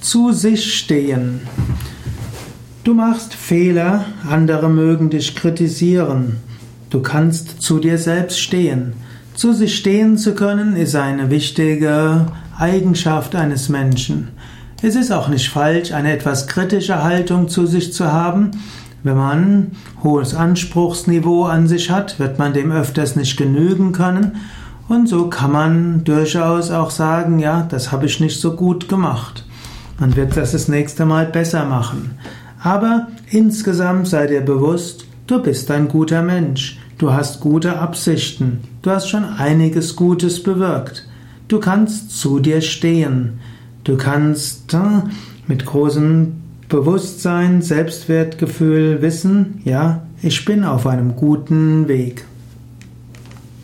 [0.00, 1.42] Zu sich stehen.
[2.84, 6.38] Du machst Fehler, andere mögen dich kritisieren.
[6.88, 8.94] Du kannst zu dir selbst stehen.
[9.34, 12.28] Zu sich stehen zu können, ist eine wichtige
[12.58, 14.28] Eigenschaft eines Menschen.
[14.80, 18.52] Es ist auch nicht falsch, eine etwas kritische Haltung zu sich zu haben.
[19.02, 19.72] Wenn man
[20.02, 24.36] hohes Anspruchsniveau an sich hat, wird man dem öfters nicht genügen können.
[24.88, 29.44] Und so kann man durchaus auch sagen, ja, das habe ich nicht so gut gemacht.
[30.00, 32.12] Man wird das das nächste Mal besser machen.
[32.62, 36.78] Aber insgesamt sei dir bewusst, du bist ein guter Mensch.
[36.96, 38.60] Du hast gute Absichten.
[38.80, 41.06] Du hast schon einiges Gutes bewirkt.
[41.48, 43.40] Du kannst zu dir stehen.
[43.84, 44.78] Du kannst äh,
[45.46, 46.32] mit großem
[46.70, 52.24] Bewusstsein, Selbstwertgefühl wissen, ja, ich bin auf einem guten Weg.